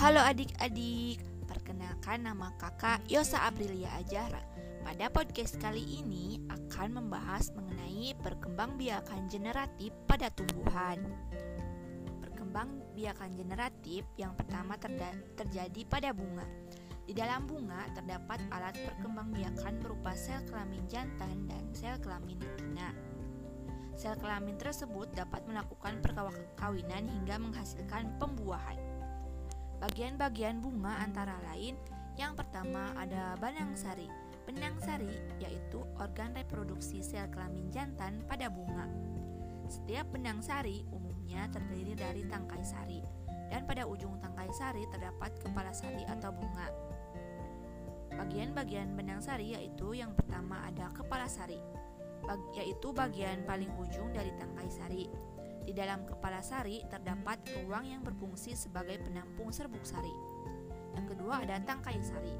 Halo 0.00 0.16
adik-adik, 0.24 1.20
perkenalkan 1.44 2.24
nama 2.24 2.56
kakak 2.56 3.04
Yosa 3.12 3.44
Aprilia 3.44 3.92
Ajara. 4.00 4.40
Pada 4.80 5.12
podcast 5.12 5.60
kali 5.60 6.00
ini 6.00 6.40
akan 6.48 7.04
membahas 7.04 7.52
mengenai 7.52 8.16
perkembangbiakan 8.24 9.28
generatif 9.28 9.92
pada 10.08 10.32
tumbuhan. 10.32 11.04
Perkembangbiakan 12.16 13.44
generatif 13.44 14.08
yang 14.16 14.32
pertama 14.40 14.80
terjadi 15.36 15.84
pada 15.84 16.16
bunga. 16.16 16.48
Di 17.04 17.12
dalam 17.12 17.44
bunga 17.44 17.84
terdapat 17.92 18.40
alat 18.56 18.80
perkembangbiakan 18.80 19.84
berupa 19.84 20.16
sel 20.16 20.40
kelamin 20.48 20.80
jantan 20.88 21.44
dan 21.44 21.68
sel 21.76 22.00
kelamin 22.00 22.40
betina. 22.40 22.88
Sel 24.00 24.16
kelamin 24.16 24.56
tersebut 24.56 25.12
dapat 25.12 25.44
melakukan 25.44 26.00
perkawinan 26.00 27.04
hingga 27.04 27.36
menghasilkan 27.36 28.16
pembuahan. 28.16 28.89
Bagian-bagian 29.80 30.60
bunga 30.60 31.00
antara 31.00 31.40
lain 31.48 31.72
yang 32.20 32.36
pertama 32.36 32.92
ada 33.00 33.32
benang 33.40 33.72
sari. 33.72 34.04
Benang 34.44 34.76
sari 34.84 35.08
yaitu 35.40 35.80
organ 35.96 36.36
reproduksi 36.36 37.00
sel 37.00 37.24
kelamin 37.32 37.72
jantan 37.72 38.20
pada 38.28 38.52
bunga. 38.52 38.84
Setiap 39.72 40.12
benang 40.12 40.44
sari 40.44 40.84
umumnya 40.92 41.48
terdiri 41.48 41.96
dari 41.96 42.28
tangkai 42.28 42.60
sari 42.60 43.00
dan 43.48 43.64
pada 43.64 43.88
ujung 43.88 44.20
tangkai 44.20 44.52
sari 44.52 44.84
terdapat 44.92 45.32
kepala 45.40 45.72
sari 45.72 46.04
atau 46.04 46.28
bunga. 46.28 46.68
Bagian-bagian 48.20 48.92
benang 49.00 49.24
sari 49.24 49.56
yaitu 49.56 49.96
yang 49.96 50.12
pertama 50.12 50.60
ada 50.68 50.92
kepala 50.92 51.24
sari, 51.24 51.56
yaitu 52.52 52.92
bagian 52.92 53.48
paling 53.48 53.70
ujung 53.80 54.12
dari 54.12 54.28
tangkai 54.36 54.68
sari. 54.68 55.04
Di 55.70 55.78
dalam 55.78 56.02
kepala 56.02 56.42
sari 56.42 56.82
terdapat 56.90 57.46
ruang 57.62 57.86
yang 57.86 58.02
berfungsi 58.02 58.58
sebagai 58.58 58.98
penampung 59.06 59.54
serbuk 59.54 59.86
sari. 59.86 60.10
Yang 60.98 61.14
kedua 61.14 61.46
ada 61.46 61.62
tangkai 61.62 61.94
sari, 62.02 62.34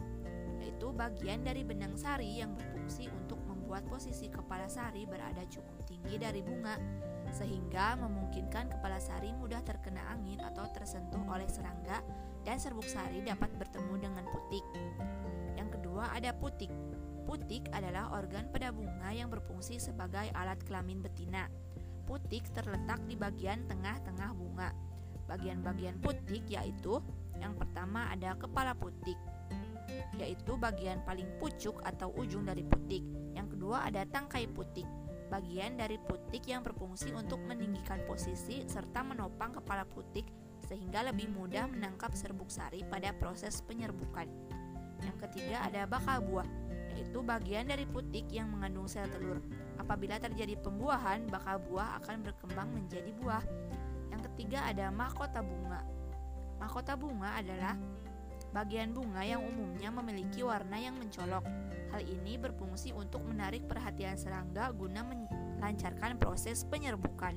yaitu 0.59 0.91
bagian 0.91 1.47
dari 1.47 1.63
benang 1.63 1.95
sari 1.95 2.43
yang 2.43 2.59
berfungsi 2.59 3.07
untuk 3.07 3.39
membuat 3.47 3.87
posisi 3.87 4.27
kepala 4.35 4.67
sari 4.67 5.07
berada 5.07 5.47
cukup 5.47 5.79
tinggi 5.87 6.19
dari 6.19 6.43
bunga 6.43 6.75
sehingga 7.31 7.95
memungkinkan 8.03 8.67
kepala 8.67 8.99
sari 8.99 9.31
mudah 9.31 9.63
terkena 9.63 10.11
angin 10.11 10.43
atau 10.43 10.67
tersentuh 10.75 11.23
oleh 11.31 11.47
serangga 11.47 12.03
dan 12.43 12.59
serbuk 12.59 12.91
sari 12.91 13.23
dapat 13.23 13.55
bertemu 13.55 14.11
dengan 14.11 14.27
putik. 14.27 14.67
Yang 15.55 15.79
kedua 15.79 16.11
ada 16.19 16.35
putik. 16.35 16.75
Putik 17.31 17.71
adalah 17.71 18.11
organ 18.11 18.51
pada 18.51 18.75
bunga 18.75 19.15
yang 19.15 19.31
berfungsi 19.31 19.79
sebagai 19.79 20.35
alat 20.35 20.59
kelamin 20.67 20.99
betina 20.99 21.47
putik 22.11 22.43
terletak 22.51 22.99
di 23.07 23.15
bagian 23.15 23.63
tengah-tengah 23.71 24.35
bunga. 24.35 24.75
Bagian-bagian 25.31 26.03
putik 26.03 26.43
yaitu 26.51 26.99
yang 27.39 27.55
pertama 27.55 28.11
ada 28.11 28.35
kepala 28.35 28.75
putik, 28.75 29.15
yaitu 30.19 30.59
bagian 30.59 30.99
paling 31.07 31.31
pucuk 31.39 31.79
atau 31.87 32.11
ujung 32.19 32.43
dari 32.43 32.67
putik. 32.67 33.07
Yang 33.39 33.55
kedua 33.55 33.87
ada 33.87 34.03
tangkai 34.11 34.51
putik, 34.51 34.91
bagian 35.31 35.79
dari 35.79 36.03
putik 36.03 36.51
yang 36.51 36.67
berfungsi 36.67 37.15
untuk 37.15 37.39
meninggikan 37.47 38.03
posisi 38.11 38.67
serta 38.67 39.07
menopang 39.07 39.55
kepala 39.63 39.87
putik 39.87 40.27
sehingga 40.67 41.07
lebih 41.07 41.31
mudah 41.31 41.71
menangkap 41.71 42.11
serbuk 42.19 42.51
sari 42.51 42.83
pada 42.91 43.15
proses 43.15 43.63
penyerbukan. 43.63 44.27
Yang 45.01 45.17
ketiga 45.31 45.63
ada 45.63 45.87
bakal 45.87 46.27
buah, 46.27 46.49
yaitu 47.01 47.25
bagian 47.25 47.65
dari 47.65 47.89
putik 47.89 48.29
yang 48.29 48.53
mengandung 48.53 48.85
sel 48.85 49.09
telur. 49.09 49.41
Apabila 49.81 50.21
terjadi 50.21 50.61
pembuahan, 50.61 51.25
bakal 51.33 51.57
buah 51.65 51.97
akan 52.05 52.21
berkembang 52.21 52.69
menjadi 52.77 53.09
buah. 53.17 53.41
Yang 54.13 54.29
ketiga 54.29 54.69
ada 54.69 54.93
mahkota 54.93 55.41
bunga. 55.41 55.81
Mahkota 56.61 57.01
bunga 57.01 57.41
adalah 57.41 57.73
bagian 58.53 58.93
bunga 58.93 59.25
yang 59.25 59.41
umumnya 59.41 59.89
memiliki 59.89 60.45
warna 60.45 60.77
yang 60.77 60.93
mencolok. 61.01 61.41
Hal 61.89 62.05
ini 62.05 62.37
berfungsi 62.37 62.93
untuk 62.93 63.25
menarik 63.25 63.65
perhatian 63.65 64.21
serangga 64.21 64.69
guna 64.77 65.01
melancarkan 65.01 66.21
proses 66.21 66.69
penyerbukan. 66.69 67.33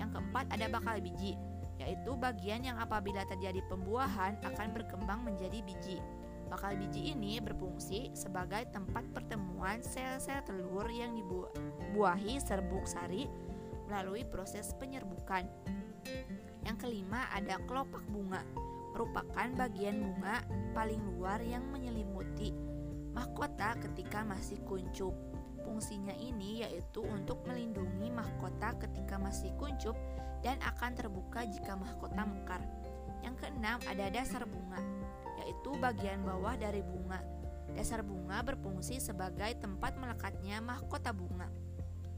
Yang 0.00 0.16
keempat 0.16 0.48
ada 0.56 0.72
bakal 0.72 1.04
biji, 1.04 1.36
yaitu 1.76 2.16
bagian 2.16 2.64
yang 2.64 2.80
apabila 2.80 3.28
terjadi 3.28 3.60
pembuahan 3.68 4.40
akan 4.40 4.68
berkembang 4.72 5.20
menjadi 5.20 5.60
biji. 5.60 6.00
Bakal 6.46 6.78
biji 6.78 7.10
ini 7.10 7.42
berfungsi 7.42 8.14
sebagai 8.14 8.70
tempat 8.70 9.02
pertemuan 9.10 9.82
sel-sel 9.82 10.46
telur 10.46 10.86
yang 10.86 11.18
dibuahi 11.18 12.38
serbuk 12.38 12.86
sari 12.86 13.26
melalui 13.90 14.22
proses 14.26 14.70
penyerbukan. 14.78 15.46
Yang 16.62 16.76
kelima 16.86 17.26
ada 17.34 17.58
kelopak 17.66 18.02
bunga, 18.10 18.42
merupakan 18.94 19.48
bagian 19.58 20.02
bunga 20.02 20.42
paling 20.74 21.02
luar 21.14 21.42
yang 21.42 21.66
menyelimuti 21.70 22.54
mahkota 23.10 23.74
ketika 23.82 24.22
masih 24.22 24.60
kuncup. 24.66 25.14
Fungsinya 25.66 26.14
ini 26.14 26.62
yaitu 26.62 27.02
untuk 27.02 27.42
melindungi 27.42 28.06
mahkota 28.14 28.78
ketika 28.86 29.18
masih 29.18 29.50
kuncup 29.58 29.98
dan 30.46 30.62
akan 30.62 30.94
terbuka 30.94 31.42
jika 31.48 31.74
mahkota 31.74 32.22
mekar. 32.22 32.62
Yang 33.26 33.42
keenam 33.42 33.82
ada 33.90 34.06
dasar 34.14 34.46
bunga 34.46 34.78
yaitu 35.46 35.78
bagian 35.78 36.26
bawah 36.26 36.58
dari 36.58 36.82
bunga. 36.82 37.22
Dasar 37.70 38.02
bunga 38.02 38.42
berfungsi 38.42 38.98
sebagai 38.98 39.54
tempat 39.62 39.94
melekatnya 39.94 40.58
mahkota 40.58 41.14
bunga. 41.14 41.46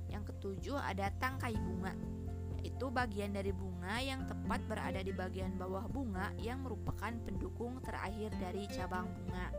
Yang 0.08 0.32
ketujuh 0.32 0.80
ada 0.80 1.12
tangkai 1.20 1.52
bunga, 1.60 1.92
yaitu 2.56 2.88
bagian 2.88 3.36
dari 3.36 3.52
bunga 3.52 4.00
yang 4.00 4.24
tepat 4.24 4.64
berada 4.64 5.04
di 5.04 5.12
bagian 5.12 5.60
bawah 5.60 5.84
bunga 5.84 6.32
yang 6.40 6.64
merupakan 6.64 7.12
pendukung 7.28 7.84
terakhir 7.84 8.32
dari 8.40 8.64
cabang 8.72 9.12
bunga. 9.12 9.52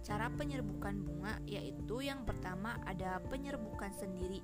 Cara 0.00 0.32
penyerbukan 0.32 0.96
bunga 0.96 1.36
yaitu 1.44 2.00
yang 2.00 2.24
pertama 2.24 2.80
ada 2.88 3.20
penyerbukan 3.28 3.92
sendiri, 3.92 4.40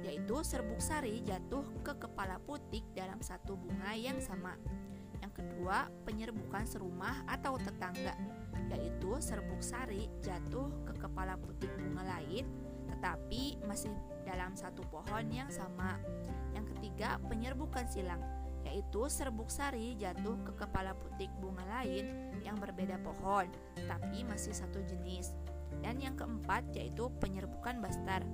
yaitu 0.00 0.40
serbuk 0.40 0.80
sari 0.80 1.20
jatuh 1.20 1.68
ke 1.84 1.92
kepala 2.00 2.40
putik 2.40 2.82
dalam 2.96 3.20
satu 3.20 3.60
bunga 3.60 3.92
yang 3.92 4.16
sama. 4.24 4.56
Kedua, 5.34 5.90
penyerbukan 6.06 6.62
serumah 6.62 7.26
atau 7.26 7.58
tetangga, 7.58 8.14
yaitu 8.70 9.18
serbuk 9.18 9.60
sari 9.60 10.06
jatuh 10.22 10.70
ke 10.86 10.94
kepala 11.02 11.34
putik 11.36 11.70
bunga 11.74 12.06
lain 12.06 12.46
tetapi 13.04 13.60
masih 13.68 13.92
dalam 14.24 14.56
satu 14.56 14.80
pohon 14.88 15.28
yang 15.28 15.52
sama. 15.52 16.00
Yang 16.56 16.72
ketiga, 16.72 17.20
penyerbukan 17.28 17.84
silang, 17.84 18.22
yaitu 18.64 19.10
serbuk 19.12 19.52
sari 19.52 19.92
jatuh 20.00 20.40
ke 20.40 20.52
kepala 20.56 20.96
putik 20.96 21.28
bunga 21.36 21.60
lain 21.68 22.32
yang 22.40 22.56
berbeda 22.56 22.96
pohon, 23.04 23.50
tapi 23.84 24.24
masih 24.24 24.56
satu 24.56 24.80
jenis. 24.88 25.36
Dan 25.84 26.00
yang 26.00 26.16
keempat 26.16 26.64
yaitu 26.72 27.12
penyerbukan 27.20 27.82
bastar, 27.82 28.24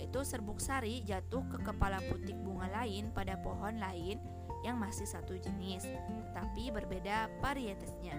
yaitu 0.00 0.24
serbuk 0.24 0.64
sari 0.64 1.04
jatuh 1.04 1.44
ke 1.52 1.60
kepala 1.60 2.00
putik 2.08 2.38
bunga 2.40 2.70
lain 2.72 3.12
pada 3.12 3.36
pohon 3.42 3.76
lain 3.76 4.16
yang 4.64 4.80
masih 4.80 5.04
satu 5.04 5.36
jenis, 5.36 5.84
tetapi 6.32 6.72
berbeda 6.72 7.28
varietasnya. 7.44 8.16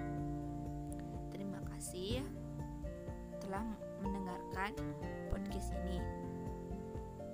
Terima 1.33 1.57
kasih 1.73 2.21
telah 3.41 3.65
mendengarkan 4.05 4.77
podcast 5.33 5.73
ini. 5.83 5.97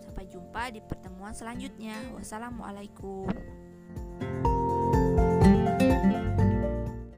Sampai 0.02 0.26
jumpa 0.32 0.72
di 0.72 0.80
pertemuan 0.80 1.36
selanjutnya. 1.36 2.00
Wassalamualaikum. 2.16 3.61